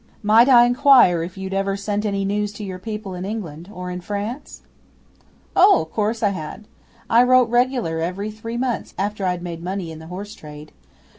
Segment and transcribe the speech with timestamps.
[0.23, 3.91] 'Might I inquire if you'd ever sent any news to your people in England or
[3.91, 4.63] in France?'
[5.55, 6.67] 'O' course I had.
[7.07, 10.71] I wrote regular every three months after I'd made money in the horse trade.